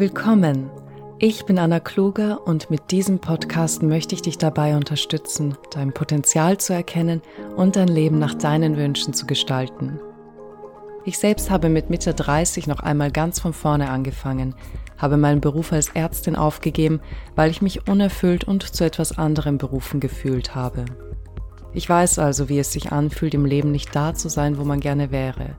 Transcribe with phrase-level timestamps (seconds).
[0.00, 0.70] Willkommen!
[1.18, 6.56] Ich bin Anna Kluger und mit diesem Podcast möchte ich dich dabei unterstützen, dein Potenzial
[6.56, 7.20] zu erkennen
[7.54, 10.00] und dein Leben nach deinen Wünschen zu gestalten.
[11.04, 14.54] Ich selbst habe mit Mitte 30 noch einmal ganz von vorne angefangen,
[14.96, 17.02] habe meinen Beruf als Ärztin aufgegeben,
[17.36, 20.86] weil ich mich unerfüllt und zu etwas anderem berufen gefühlt habe.
[21.74, 24.80] Ich weiß also, wie es sich anfühlt, im Leben nicht da zu sein, wo man
[24.80, 25.56] gerne wäre.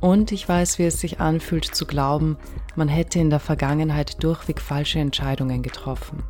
[0.00, 2.36] Und ich weiß, wie es sich anfühlt zu glauben,
[2.76, 6.22] man hätte in der Vergangenheit durchweg falsche Entscheidungen getroffen.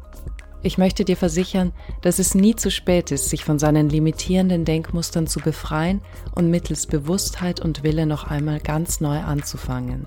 [0.65, 5.27] Ich möchte dir versichern, dass es nie zu spät ist, sich von seinen limitierenden Denkmustern
[5.27, 6.01] zu befreien
[6.35, 10.07] und mittels Bewusstheit und Wille noch einmal ganz neu anzufangen.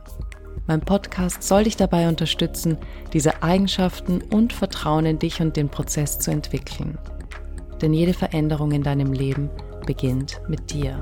[0.68, 2.78] Mein Podcast soll dich dabei unterstützen,
[3.14, 6.98] diese Eigenschaften und Vertrauen in dich und den Prozess zu entwickeln.
[7.82, 9.50] Denn jede Veränderung in deinem Leben
[9.86, 11.00] beginnt mit dir.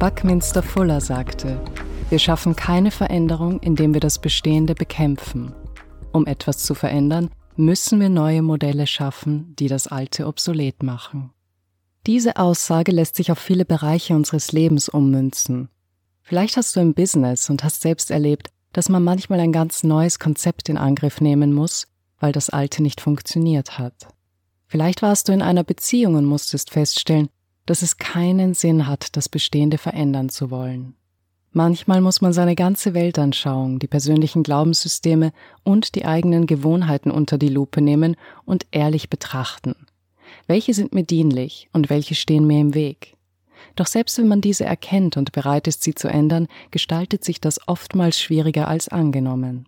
[0.00, 1.60] Buckminster Fuller sagte,
[2.08, 5.54] wir schaffen keine Veränderung, indem wir das Bestehende bekämpfen.
[6.10, 11.34] Um etwas zu verändern, müssen wir neue Modelle schaffen, die das Alte obsolet machen.
[12.06, 15.68] Diese Aussage lässt sich auf viele Bereiche unseres Lebens ummünzen.
[16.22, 20.18] Vielleicht hast du im Business und hast selbst erlebt, dass man manchmal ein ganz neues
[20.18, 24.08] Konzept in Angriff nehmen muss, weil das alte nicht funktioniert hat.
[24.66, 27.28] Vielleicht warst du in einer Beziehung und musstest feststellen,
[27.66, 30.94] dass es keinen Sinn hat, das Bestehende verändern zu wollen.
[31.52, 35.32] Manchmal muss man seine ganze Weltanschauung, die persönlichen Glaubenssysteme
[35.64, 39.74] und die eigenen Gewohnheiten unter die Lupe nehmen und ehrlich betrachten.
[40.46, 43.16] Welche sind mir dienlich und welche stehen mir im Weg?
[43.74, 47.66] Doch selbst wenn man diese erkennt und bereit ist, sie zu ändern, gestaltet sich das
[47.66, 49.66] oftmals schwieriger als angenommen.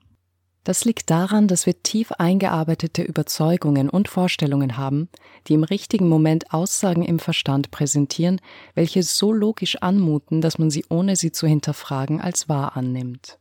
[0.64, 5.08] Das liegt daran, dass wir tief eingearbeitete Überzeugungen und Vorstellungen haben,
[5.48, 8.40] die im richtigen Moment Aussagen im Verstand präsentieren,
[8.74, 13.38] welche so logisch anmuten, dass man sie ohne sie zu hinterfragen als wahr annimmt.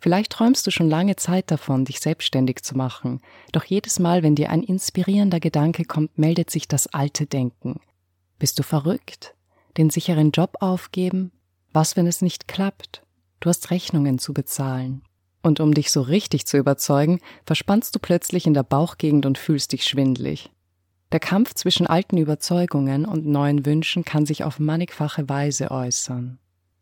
[0.00, 3.20] Vielleicht träumst du schon lange Zeit davon, dich selbstständig zu machen,
[3.52, 7.80] doch jedes Mal, wenn dir ein inspirierender Gedanke kommt, meldet sich das alte Denken.
[8.38, 9.34] Bist du verrückt?
[9.76, 11.32] Den sicheren Job aufgeben?
[11.72, 13.02] Was, wenn es nicht klappt?
[13.40, 15.02] Du hast Rechnungen zu bezahlen.
[15.42, 19.72] Und um dich so richtig zu überzeugen, verspannst du plötzlich in der Bauchgegend und fühlst
[19.72, 20.50] dich schwindlig.
[21.12, 26.38] Der Kampf zwischen alten Überzeugungen und neuen Wünschen kann sich auf mannigfache Weise äußern.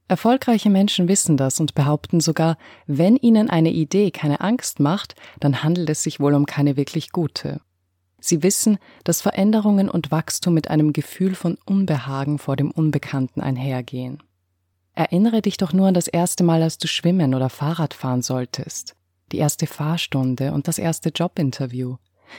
[0.08, 5.62] Erfolgreiche Menschen wissen das und behaupten sogar, wenn ihnen eine Idee keine Angst macht, dann
[5.62, 7.60] handelt es sich wohl um keine wirklich gute.
[8.20, 14.22] Sie wissen, dass Veränderungen und Wachstum mit einem Gefühl von Unbehagen vor dem Unbekannten einhergehen.
[14.98, 18.96] Erinnere dich doch nur an das erste Mal, als du schwimmen oder Fahrrad fahren solltest,
[19.30, 21.98] die erste Fahrstunde und das erste Jobinterview.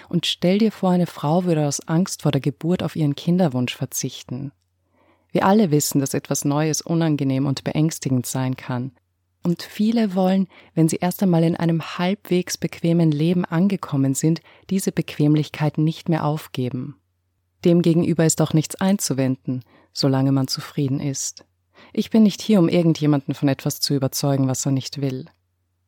[0.10, 3.74] Und stell dir vor, eine Frau würde aus Angst vor der Geburt auf ihren Kinderwunsch
[3.74, 4.52] verzichten.
[5.32, 8.92] Wir alle wissen, dass etwas Neues unangenehm und beängstigend sein kann.
[9.42, 14.92] Und viele wollen, wenn sie erst einmal in einem halbwegs bequemen Leben angekommen sind, diese
[14.92, 16.98] Bequemlichkeit nicht mehr aufgeben.
[17.64, 21.46] Demgegenüber ist auch nichts einzuwenden, solange man zufrieden ist.
[21.94, 25.26] Ich bin nicht hier, um irgendjemanden von etwas zu überzeugen, was er nicht will.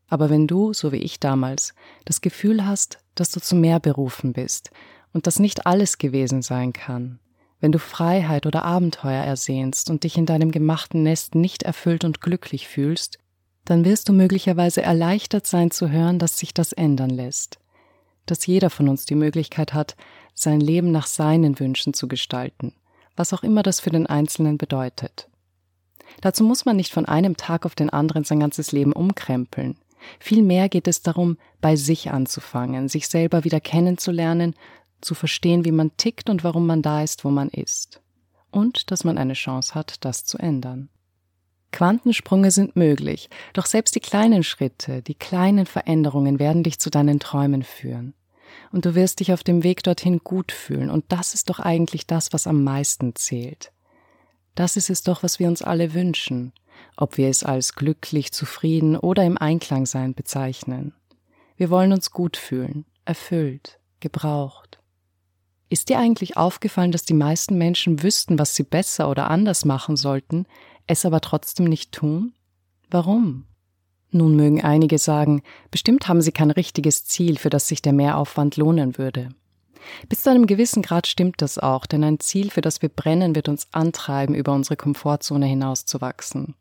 [0.08, 1.74] Aber wenn du, so wie ich damals,
[2.06, 4.72] das Gefühl hast, dass du zu mehr berufen bist
[5.14, 7.20] und dass nicht alles gewesen sein kann,
[7.62, 12.20] wenn du Freiheit oder Abenteuer ersehnst und dich in deinem gemachten Nest nicht erfüllt und
[12.20, 13.20] glücklich fühlst,
[13.66, 17.60] dann wirst du möglicherweise erleichtert sein zu hören, dass sich das ändern lässt,
[18.26, 19.96] dass jeder von uns die Möglichkeit hat,
[20.34, 22.74] sein Leben nach seinen Wünschen zu gestalten,
[23.16, 25.30] was auch immer das für den Einzelnen bedeutet.
[26.20, 29.78] Dazu muss man nicht von einem Tag auf den anderen sein ganzes Leben umkrempeln.
[30.20, 34.56] Vielmehr geht es darum, bei sich anzufangen, sich selber wieder kennenzulernen,
[35.00, 38.02] zu verstehen, wie man tickt und warum man da ist, wo man ist.
[38.52, 40.90] Und dass man eine Chance hat, das zu ändern.
[41.72, 47.20] Quantensprünge sind möglich, doch selbst die kleinen Schritte, die kleinen Veränderungen werden dich zu deinen
[47.20, 48.14] Träumen führen.
[48.74, 52.06] Und du wirst dich auf dem Weg dorthin gut fühlen, und das ist doch eigentlich
[52.06, 53.72] das, was am meisten zählt.
[54.56, 56.54] Das ist es doch, was wir uns alle wünschen,
[56.98, 60.94] ob wir es als glücklich, zufrieden oder im Einklang sein bezeichnen.
[61.56, 64.80] Wir wollen uns gut fühlen, erfüllt, gebraucht.
[65.70, 69.96] Ist dir eigentlich aufgefallen, dass die meisten Menschen wüssten, was sie besser oder anders machen
[69.96, 70.46] sollten,
[70.86, 72.34] es aber trotzdem nicht tun?
[72.90, 73.46] Warum?
[74.10, 78.58] Nun mögen einige sagen, bestimmt haben sie kein richtiges Ziel, für das sich der Mehraufwand
[78.58, 79.30] lohnen würde.
[80.10, 83.36] Bis zu einem gewissen Grad stimmt das auch, denn ein Ziel, für das wir brennen,
[83.36, 86.56] wird uns antreiben, über unsere Komfortzone hinauszuwachsen.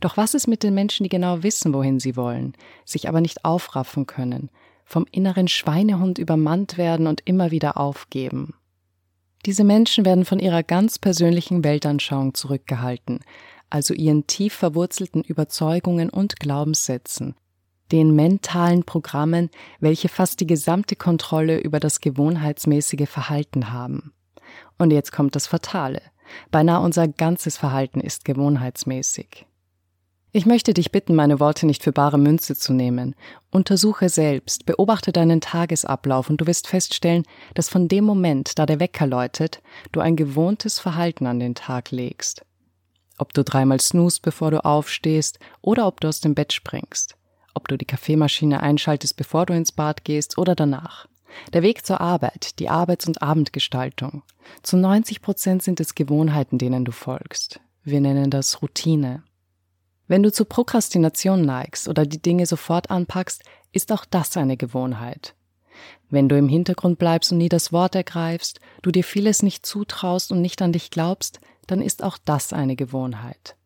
[0.00, 2.54] Doch was ist mit den Menschen, die genau wissen, wohin sie wollen,
[2.84, 4.50] sich aber nicht aufraffen können,
[4.84, 8.54] vom inneren Schweinehund übermannt werden und immer wieder aufgeben?
[9.46, 13.20] Diese Menschen werden von ihrer ganz persönlichen Weltanschauung zurückgehalten,
[13.70, 17.34] also ihren tief verwurzelten Überzeugungen und Glaubenssätzen,
[17.92, 19.50] den mentalen Programmen,
[19.80, 24.12] welche fast die gesamte Kontrolle über das gewohnheitsmäßige Verhalten haben.
[24.78, 26.02] Und jetzt kommt das Fatale.
[26.50, 29.46] Beinahe unser ganzes Verhalten ist gewohnheitsmäßig.
[30.36, 33.14] Ich möchte dich bitten, meine Worte nicht für bare Münze zu nehmen.
[33.52, 37.22] Untersuche selbst, beobachte deinen Tagesablauf und du wirst feststellen,
[37.54, 41.92] dass von dem Moment, da der Wecker läutet, du ein gewohntes Verhalten an den Tag
[41.92, 42.44] legst.
[43.16, 47.14] Ob du dreimal snoost, bevor du aufstehst, oder ob du aus dem Bett springst.
[47.54, 51.06] Ob du die Kaffeemaschine einschaltest, bevor du ins Bad gehst oder danach.
[51.52, 54.22] Der Weg zur Arbeit, die Arbeits- und Abendgestaltung.
[54.62, 57.60] Zu 90 Prozent sind es Gewohnheiten, denen du folgst.
[57.82, 59.22] Wir nennen das Routine.
[60.06, 63.42] Wenn du zur Prokrastination neigst oder die Dinge sofort anpackst,
[63.72, 65.34] ist auch das eine Gewohnheit.
[66.10, 70.30] Wenn du im Hintergrund bleibst und nie das Wort ergreifst, du dir vieles nicht zutraust
[70.30, 73.56] und nicht an dich glaubst, dann ist auch das eine Gewohnheit.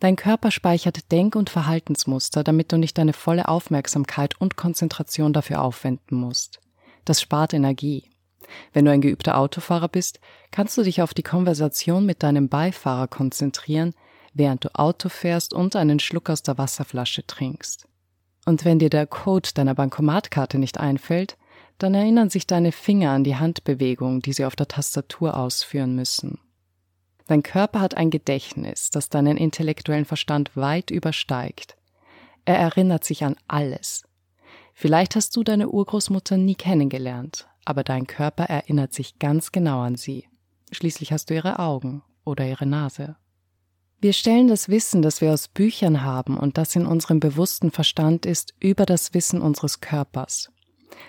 [0.00, 5.62] Dein Körper speichert Denk- und Verhaltensmuster, damit du nicht deine volle Aufmerksamkeit und Konzentration dafür
[5.62, 6.60] aufwenden musst.
[7.04, 8.10] Das spart Energie.
[8.72, 10.20] Wenn du ein geübter Autofahrer bist,
[10.50, 13.94] kannst du dich auf die Konversation mit deinem Beifahrer konzentrieren,
[14.34, 17.86] während du Auto fährst und einen Schluck aus der Wasserflasche trinkst.
[18.44, 21.36] Und wenn dir der Code deiner Bankomatkarte nicht einfällt,
[21.78, 26.38] dann erinnern sich deine Finger an die Handbewegung, die sie auf der Tastatur ausführen müssen.
[27.26, 31.76] Dein Körper hat ein Gedächtnis, das deinen intellektuellen Verstand weit übersteigt.
[32.44, 34.04] Er erinnert sich an alles.
[34.74, 39.96] Vielleicht hast du deine Urgroßmutter nie kennengelernt, aber dein Körper erinnert sich ganz genau an
[39.96, 40.26] sie.
[40.72, 43.16] Schließlich hast du ihre Augen oder ihre Nase.
[44.00, 48.26] Wir stellen das Wissen, das wir aus Büchern haben und das in unserem bewussten Verstand
[48.26, 50.50] ist, über das Wissen unseres Körpers.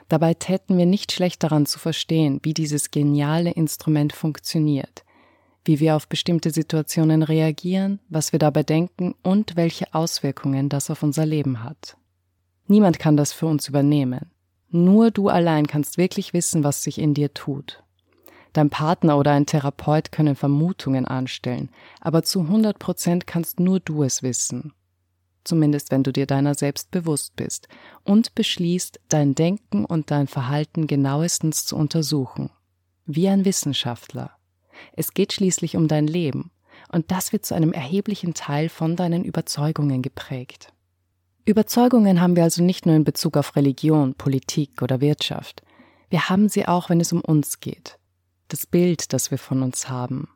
[0.09, 5.02] Dabei täten wir nicht schlecht daran zu verstehen, wie dieses geniale Instrument funktioniert,
[5.65, 11.03] wie wir auf bestimmte Situationen reagieren, was wir dabei denken und welche Auswirkungen das auf
[11.03, 11.97] unser Leben hat.
[12.67, 14.31] Niemand kann das für uns übernehmen.
[14.69, 17.83] Nur du allein kannst wirklich wissen, was sich in dir tut.
[18.53, 21.69] Dein Partner oder ein Therapeut können Vermutungen anstellen,
[21.99, 24.73] aber zu 100 Prozent kannst nur du es wissen.
[25.43, 27.67] Zumindest wenn du dir deiner selbst bewusst bist
[28.03, 32.49] und beschließt, dein Denken und dein Verhalten genauestens zu untersuchen.
[33.05, 34.32] Wie ein Wissenschaftler.
[34.93, 36.51] Es geht schließlich um dein Leben
[36.91, 40.73] und das wird zu einem erheblichen Teil von deinen Überzeugungen geprägt.
[41.45, 45.61] Überzeugungen haben wir also nicht nur in Bezug auf Religion, Politik oder Wirtschaft.
[46.09, 47.97] Wir haben sie auch, wenn es um uns geht
[48.53, 50.29] das Bild, das wir von uns haben.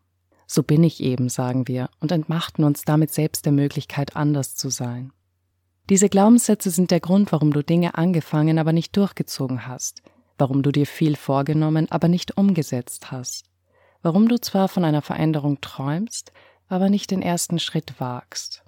[0.48, 4.70] So bin ich eben, sagen wir, und entmachten uns damit selbst der Möglichkeit, anders zu
[4.70, 5.12] sein.
[5.90, 10.02] Diese Glaubenssätze sind der Grund, warum du Dinge angefangen, aber nicht durchgezogen hast,
[10.38, 13.46] warum du dir viel vorgenommen, aber nicht umgesetzt hast,
[14.02, 16.32] warum du zwar von einer Veränderung träumst,
[16.68, 18.64] aber nicht den ersten Schritt wagst.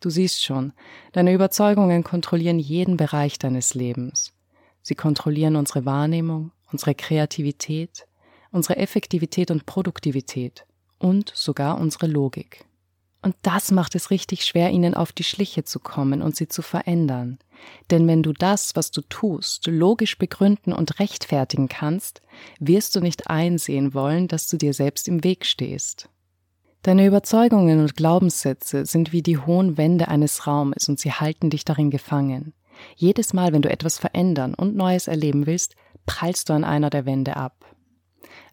[0.00, 0.72] Du siehst schon,
[1.12, 4.32] deine Überzeugungen kontrollieren jeden Bereich deines Lebens.
[4.82, 8.06] Sie kontrollieren unsere Wahrnehmung, unsere Kreativität,
[8.52, 10.66] unsere Effektivität und Produktivität
[10.98, 12.65] und sogar unsere Logik.
[13.26, 16.62] Und das macht es richtig schwer, ihnen auf die Schliche zu kommen und sie zu
[16.62, 17.40] verändern.
[17.90, 22.22] Denn wenn du das, was du tust, logisch begründen und rechtfertigen kannst,
[22.60, 26.08] wirst du nicht einsehen wollen, dass du dir selbst im Weg stehst.
[26.82, 31.64] Deine Überzeugungen und Glaubenssätze sind wie die hohen Wände eines Raumes und sie halten dich
[31.64, 32.52] darin gefangen.
[32.94, 35.74] Jedes Mal, wenn du etwas verändern und Neues erleben willst,
[36.06, 37.74] prallst du an einer der Wände ab.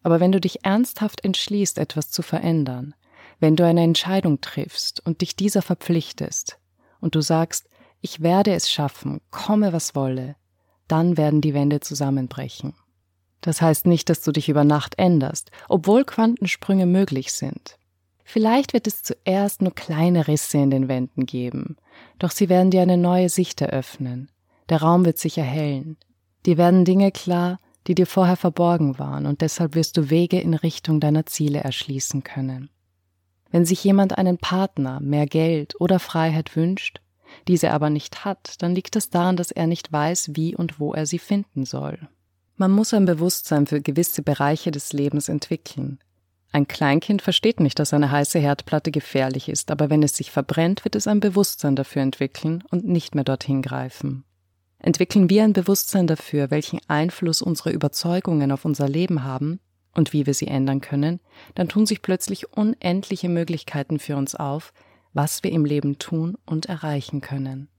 [0.01, 2.95] Aber wenn du dich ernsthaft entschließt, etwas zu verändern,
[3.43, 6.59] wenn du eine Entscheidung triffst und dich dieser verpflichtest
[7.01, 7.67] und du sagst,
[7.99, 10.37] ich werde es schaffen, komme was wolle,
[10.87, 12.73] dann werden die Wände zusammenbrechen.
[13.41, 17.77] Das heißt nicht, dass du dich über Nacht änderst, obwohl Quantensprünge möglich sind.
[18.23, 21.75] Vielleicht wird es zuerst nur kleine Risse in den Wänden geben,
[22.19, 24.31] doch sie werden dir eine neue Sicht eröffnen.
[24.69, 25.97] Der Raum wird sich erhellen.
[26.45, 30.53] Dir werden Dinge klar, die dir vorher verborgen waren, und deshalb wirst du Wege in
[30.53, 32.69] Richtung deiner Ziele erschließen können.
[33.53, 37.01] Wenn sich jemand einen Partner, mehr Geld oder Freiheit wünscht,
[37.47, 40.95] diese aber nicht hat, dann liegt es daran, dass er nicht weiß, wie und wo
[40.95, 41.99] er sie finden soll.
[42.57, 45.99] Man muss ein Bewusstsein für gewisse Bereiche des Lebens entwickeln.
[46.51, 50.83] Ein Kleinkind versteht nicht, dass eine heiße Herdplatte gefährlich ist, aber wenn es sich verbrennt,
[50.83, 54.23] wird es ein Bewusstsein dafür entwickeln und nicht mehr dorthin greifen.
[54.79, 59.59] Entwickeln wir ein Bewusstsein dafür, welchen Einfluss unsere Überzeugungen auf unser Leben haben
[59.93, 61.19] und wie wir sie ändern können,
[61.55, 64.73] dann tun sich plötzlich unendliche Möglichkeiten für uns auf,
[65.13, 67.69] was wir im Leben tun und erreichen können.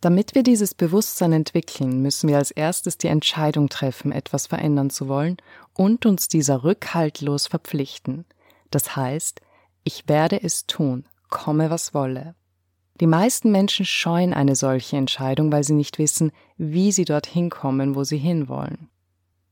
[0.00, 5.08] Damit wir dieses Bewusstsein entwickeln, müssen wir als erstes die Entscheidung treffen, etwas verändern zu
[5.08, 5.36] wollen
[5.74, 8.24] und uns dieser rückhaltlos verpflichten.
[8.70, 9.40] Das heißt,
[9.84, 12.36] ich werde es tun komme was wolle.
[13.00, 17.96] Die meisten Menschen scheuen eine solche Entscheidung, weil sie nicht wissen, wie sie dorthin kommen,
[17.96, 18.88] wo sie hinwollen.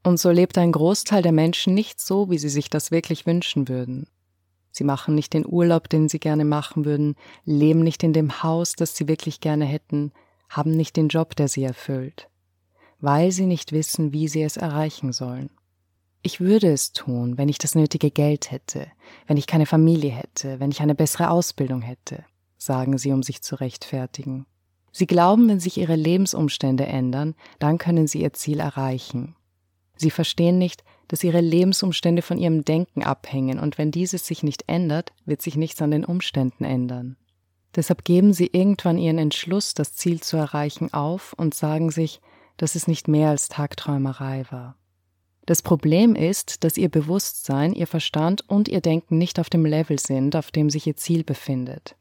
[0.02, 3.68] Und so lebt ein Großteil der Menschen nicht so, wie sie sich das wirklich wünschen
[3.68, 4.06] würden.
[4.72, 8.74] Sie machen nicht den Urlaub, den sie gerne machen würden, leben nicht in dem Haus,
[8.74, 10.12] das sie wirklich gerne hätten,
[10.48, 12.28] haben nicht den Job, der sie erfüllt,
[13.00, 15.50] weil sie nicht wissen, wie sie es erreichen sollen.
[16.22, 18.86] Ich würde es tun, wenn ich das nötige Geld hätte,
[19.26, 22.24] wenn ich keine Familie hätte, wenn ich eine bessere Ausbildung hätte,
[22.58, 24.46] sagen sie, um sich zu rechtfertigen.
[24.92, 29.34] Sie glauben, wenn sich ihre Lebensumstände ändern, dann können sie ihr Ziel erreichen.
[30.00, 34.64] Sie verstehen nicht, dass ihre Lebensumstände von ihrem Denken abhängen und wenn dieses sich nicht
[34.66, 37.16] ändert, wird sich nichts an den Umständen ändern.
[37.76, 42.22] Deshalb geben sie irgendwann ihren Entschluss, das Ziel zu erreichen, auf und sagen sich,
[42.56, 44.78] dass es nicht mehr als Tagträumerei war.
[45.44, 49.98] Das Problem ist, dass ihr Bewusstsein, ihr Verstand und ihr Denken nicht auf dem Level
[49.98, 51.94] sind, auf dem sich ihr Ziel befindet.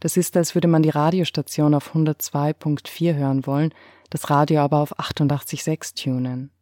[0.00, 3.74] Das ist, als würde man die Radiostation auf 102.4 hören wollen,
[4.08, 6.53] das Radio aber auf 88.6 tunen.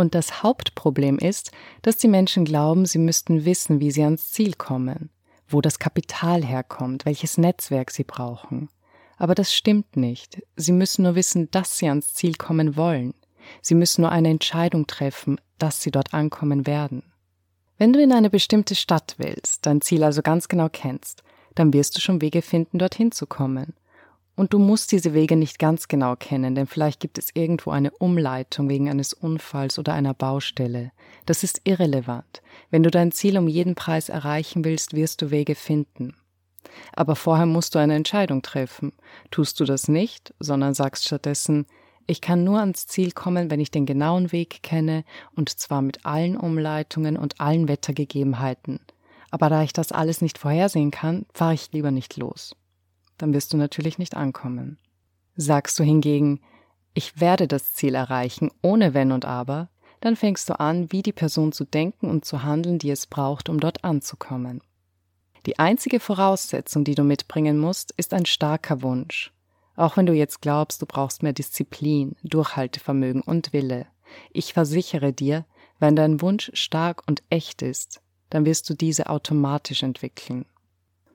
[0.00, 1.50] Und das Hauptproblem ist,
[1.82, 5.10] dass die Menschen glauben, sie müssten wissen, wie sie ans Ziel kommen,
[5.46, 8.70] wo das Kapital herkommt, welches Netzwerk sie brauchen.
[9.18, 10.42] Aber das stimmt nicht.
[10.56, 13.12] Sie müssen nur wissen, dass sie ans Ziel kommen wollen.
[13.60, 17.02] Sie müssen nur eine Entscheidung treffen, dass sie dort ankommen werden.
[17.76, 21.22] Wenn du in eine bestimmte Stadt willst, dein Ziel also ganz genau kennst,
[21.54, 23.74] dann wirst du schon Wege finden, dorthin zu kommen.
[24.40, 27.90] Und du musst diese Wege nicht ganz genau kennen, denn vielleicht gibt es irgendwo eine
[27.90, 30.92] Umleitung wegen eines Unfalls oder einer Baustelle.
[31.26, 32.40] Das ist irrelevant.
[32.70, 36.16] Wenn du dein Ziel um jeden Preis erreichen willst, wirst du Wege finden.
[36.94, 38.94] Aber vorher musst du eine Entscheidung treffen.
[39.30, 41.66] Tust du das nicht, sondern sagst stattdessen,
[42.06, 45.04] ich kann nur ans Ziel kommen, wenn ich den genauen Weg kenne,
[45.36, 48.80] und zwar mit allen Umleitungen und allen Wettergegebenheiten.
[49.30, 52.56] Aber da ich das alles nicht vorhersehen kann, fahre ich lieber nicht los
[53.22, 54.78] dann wirst du natürlich nicht ankommen.
[55.36, 56.40] Sagst du hingegen,
[56.94, 59.68] ich werde das Ziel erreichen, ohne Wenn und Aber,
[60.00, 63.48] dann fängst du an, wie die Person zu denken und zu handeln, die es braucht,
[63.48, 64.62] um dort anzukommen.
[65.46, 69.32] Die einzige Voraussetzung, die du mitbringen musst, ist ein starker Wunsch.
[69.76, 73.86] Auch wenn du jetzt glaubst, du brauchst mehr Disziplin, Durchhaltevermögen und Wille.
[74.32, 75.46] Ich versichere dir,
[75.78, 80.44] wenn dein Wunsch stark und echt ist, dann wirst du diese automatisch entwickeln.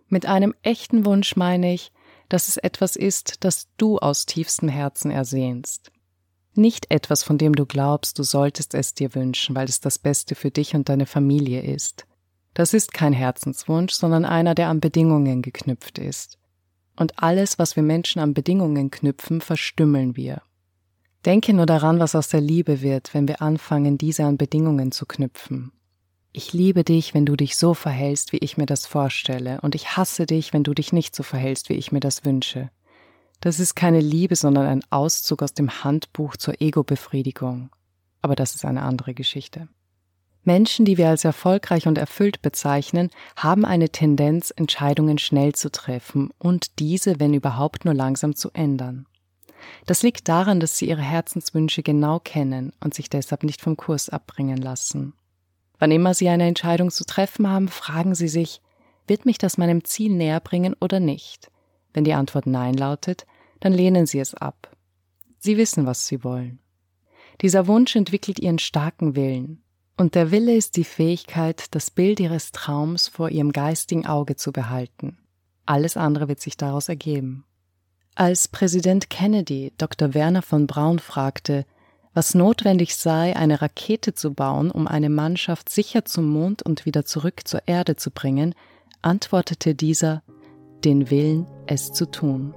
[0.07, 1.91] Mit einem echten Wunsch meine ich,
[2.29, 5.91] dass es etwas ist, das du aus tiefstem Herzen ersehnst.
[6.53, 10.35] Nicht etwas, von dem du glaubst, du solltest es dir wünschen, weil es das Beste
[10.35, 12.05] für dich und deine Familie ist.
[12.53, 16.37] Das ist kein Herzenswunsch, sondern einer, der an Bedingungen geknüpft ist.
[16.95, 20.41] Und alles, was wir Menschen an Bedingungen knüpfen, verstümmeln wir.
[21.25, 25.05] Denke nur daran, was aus der Liebe wird, wenn wir anfangen, diese an Bedingungen zu
[25.05, 25.73] knüpfen.
[26.37, 29.95] Ich liebe dich, wenn du dich so verhältst, wie ich mir das vorstelle, und ich
[29.95, 32.69] hasse dich, wenn du dich nicht so verhältst, wie ich mir das wünsche.
[33.39, 37.69] Das ist keine Liebe, sondern ein Auszug aus dem Handbuch zur Ego-Befriedigung.
[38.21, 39.69] Aber das ist eine andere Geschichte.
[40.43, 46.31] Menschen, die wir als erfolgreich und erfüllt bezeichnen, haben eine Tendenz, Entscheidungen schnell zu treffen
[46.37, 49.05] und diese, wenn überhaupt, nur langsam zu ändern.
[49.85, 54.09] Das liegt daran, dass sie ihre Herzenswünsche genau kennen und sich deshalb nicht vom Kurs
[54.09, 55.13] abbringen lassen.
[55.79, 58.61] Wann immer Sie eine Entscheidung zu treffen haben, fragen Sie sich,
[59.07, 61.51] wird mich das meinem Ziel näher bringen oder nicht?
[61.93, 63.25] Wenn die Antwort Nein lautet,
[63.59, 64.75] dann lehnen Sie es ab.
[65.39, 66.59] Sie wissen, was Sie wollen.
[67.41, 69.61] Dieser Wunsch entwickelt Ihren starken Willen.
[69.97, 74.51] Und der Wille ist die Fähigkeit, das Bild Ihres Traums vor Ihrem geistigen Auge zu
[74.51, 75.17] behalten.
[75.65, 77.45] Alles andere wird sich daraus ergeben.
[78.13, 80.13] Als Präsident Kennedy Dr.
[80.13, 81.65] Werner von Braun fragte,
[82.15, 87.05] was notwendig sei, eine Rakete zu bauen, um eine Mannschaft sicher zum Mond und wieder
[87.05, 88.55] zurück zur Erde zu bringen,
[89.01, 90.23] antwortete dieser
[90.83, 92.55] den Willen, es zu tun.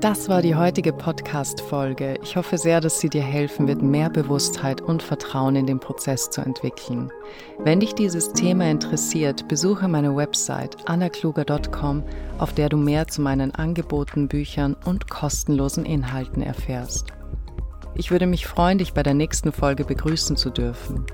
[0.00, 2.18] Das war die heutige Podcast-Folge.
[2.22, 6.28] Ich hoffe sehr, dass sie dir helfen wird, mehr Bewusstheit und Vertrauen in den Prozess
[6.28, 7.10] zu entwickeln.
[7.60, 12.02] Wenn dich dieses Thema interessiert, besuche meine Website annakluger.com,
[12.38, 17.15] auf der du mehr zu meinen Angeboten, Büchern und kostenlosen Inhalten erfährst.
[17.98, 21.06] Ich würde mich freuen, dich bei der nächsten Folge begrüßen zu dürfen.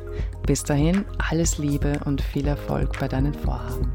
[0.45, 3.93] Bis dahin, alles Liebe und viel Erfolg bei deinen Vorhaben.